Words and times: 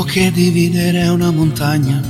dico 0.00 0.04
che 0.04 0.30
dividere 0.30 1.06
una 1.08 1.30
montagna, 1.30 2.00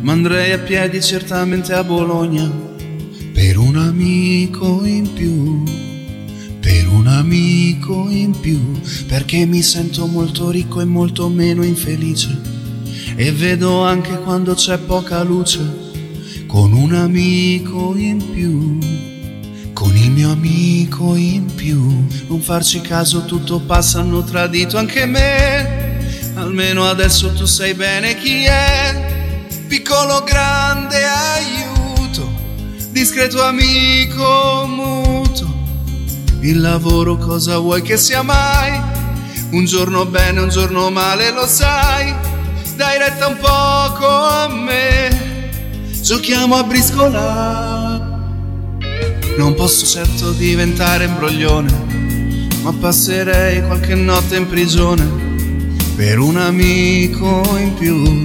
ma 0.00 0.12
andrei 0.12 0.52
a 0.52 0.58
piedi 0.58 1.02
certamente 1.02 1.72
a 1.72 1.82
Bologna 1.82 2.48
per 3.32 3.58
un 3.58 3.76
amico 3.76 4.84
in 4.84 5.12
più, 5.12 5.62
per 6.60 6.86
un 6.88 7.06
amico 7.08 8.08
in 8.10 8.38
più, 8.38 8.80
perché 9.08 9.44
mi 9.44 9.62
sento 9.62 10.06
molto 10.06 10.50
ricco 10.50 10.80
e 10.80 10.84
molto 10.84 11.28
meno 11.28 11.64
infelice 11.64 12.38
e 13.16 13.32
vedo 13.32 13.82
anche 13.82 14.18
quando 14.20 14.54
c'è 14.54 14.78
poca 14.78 15.22
luce 15.22 15.84
con 16.46 16.72
un 16.72 16.94
amico 16.94 17.94
in 17.96 18.30
più. 18.30 18.78
Con 19.72 19.94
il 19.94 20.10
mio 20.10 20.30
amico 20.30 21.16
in 21.16 21.54
più, 21.54 22.06
non 22.28 22.40
farci 22.40 22.80
caso, 22.80 23.26
tutto 23.26 23.60
passa, 23.60 24.00
hanno 24.00 24.22
tradito 24.22 24.78
anche 24.78 25.04
me. 25.04 25.75
Almeno 26.58 26.88
adesso 26.88 27.34
tu 27.34 27.44
sai 27.44 27.74
bene 27.74 28.16
chi 28.16 28.44
è. 28.44 29.44
Piccolo 29.66 30.24
grande 30.24 31.04
aiuto, 31.04 32.32
discreto 32.92 33.42
amico 33.42 34.64
muto. 34.66 35.54
Il 36.40 36.62
lavoro 36.62 37.18
cosa 37.18 37.58
vuoi 37.58 37.82
che 37.82 37.98
sia 37.98 38.22
mai? 38.22 38.72
Un 39.50 39.66
giorno 39.66 40.06
bene, 40.06 40.40
un 40.40 40.48
giorno 40.48 40.88
male, 40.88 41.30
lo 41.30 41.46
sai. 41.46 42.14
Dai 42.74 42.96
retta 43.00 43.26
un 43.26 43.36
poco 43.36 44.06
a 44.06 44.48
me. 44.48 45.50
Giochiamo 46.00 46.56
a 46.56 46.62
briscolare. 46.62 48.04
Non 49.36 49.54
posso 49.54 49.84
certo 49.84 50.30
diventare 50.30 51.04
imbroglione, 51.04 52.48
ma 52.62 52.72
passerei 52.72 53.62
qualche 53.66 53.94
notte 53.94 54.36
in 54.36 54.48
prigione 54.48 55.25
per 55.96 56.18
un 56.18 56.36
amico 56.36 57.42
in 57.56 57.72
più, 57.72 58.22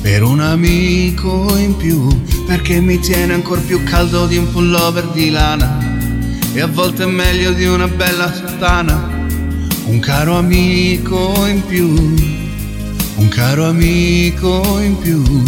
per 0.00 0.22
un 0.22 0.40
amico 0.40 1.54
in 1.58 1.76
più, 1.76 2.08
perché 2.46 2.80
mi 2.80 2.98
tiene 2.98 3.34
ancora 3.34 3.60
più 3.60 3.84
caldo 3.84 4.26
di 4.26 4.38
un 4.38 4.50
pullover 4.50 5.08
di 5.08 5.28
lana 5.28 5.78
e 6.54 6.62
a 6.62 6.66
volte 6.66 7.02
è 7.02 7.06
meglio 7.06 7.52
di 7.52 7.66
una 7.66 7.88
bella 7.88 8.32
sottana, 8.32 9.26
un 9.84 9.98
caro 10.00 10.38
amico 10.38 11.44
in 11.46 11.62
più, 11.66 11.88
un 13.16 13.28
caro 13.28 13.66
amico 13.66 14.80
in 14.80 14.96
più. 14.96 15.42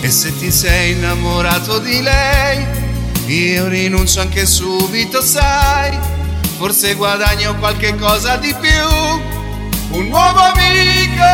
E 0.00 0.10
se 0.10 0.32
ti 0.38 0.52
sei 0.52 0.92
innamorato 0.92 1.80
di 1.80 2.00
lei, 2.00 2.64
io 3.26 3.66
rinuncio 3.66 4.20
anche 4.20 4.46
subito, 4.46 5.20
sai, 5.22 5.98
forse 6.56 6.94
guadagno 6.94 7.56
qualche 7.56 7.96
cosa 7.96 8.36
di 8.36 8.54
più, 8.60 9.38
un 9.92 10.08
nuovo 10.08 10.40
amico, 10.40 11.24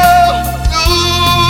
tu, 0.70 1.45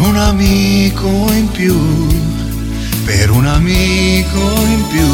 un 0.00 0.16
amico 0.16 1.06
in 1.06 1.48
più, 1.50 1.76
per 3.04 3.30
un 3.30 3.46
amico 3.46 4.38
in 4.64 4.86
più. 4.88 5.08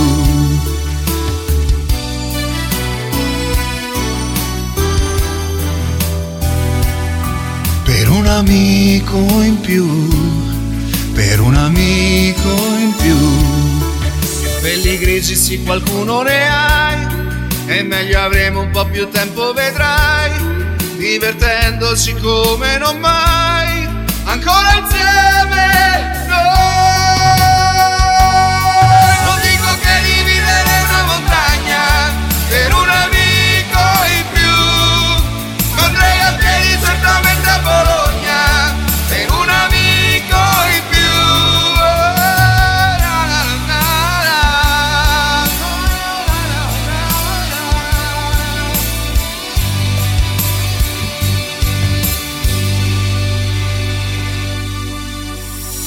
Per 7.85 8.09
un 8.11 8.27
amico 8.27 9.19
in 9.43 9.61
più, 9.61 9.89
per 11.15 11.41
un 11.41 11.55
amico 11.55 12.49
in 12.79 12.95
più. 12.97 13.17
Belli 14.61 14.99
grigi 14.99 15.35
sì 15.35 15.63
qualcuno 15.63 16.23
ne 16.23 16.49
hai, 16.49 17.07
e 17.67 17.83
meglio 17.83 18.21
avremo 18.21 18.61
un 18.61 18.71
po' 18.71 18.85
più 18.87 19.09
tempo 19.09 19.53
vedrai, 19.53 20.31
divertendoci 20.97 22.15
come 22.15 22.79
non 22.79 22.99
mai 22.99 23.66
ancora 24.27 24.79
insieme 24.81 25.26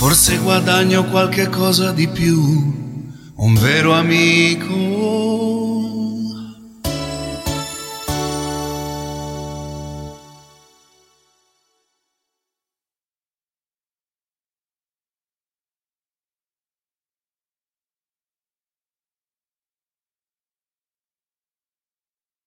Forse 0.10 0.38
guadagno 0.40 1.06
qualche 1.06 1.50
cosa 1.50 1.92
di 1.92 2.08
più, 2.08 2.42
un 3.36 3.54
vero 3.54 3.94
amico 3.94 4.74